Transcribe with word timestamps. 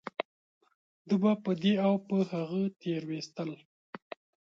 ده 1.07 1.15
به 1.21 1.31
په 1.43 1.51
دې 1.61 1.73
او 1.85 1.93
په 2.07 2.17
هغه 2.31 2.61
تېرويستل. 2.81 3.51